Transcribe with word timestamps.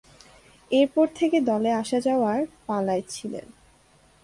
এরপর 0.71 1.07
থেকে 1.15 1.37
দলে 1.41 1.71
আসা-যাওয়ার 1.73 2.39
পালায় 2.67 3.03
ছিলেন। 3.09 3.45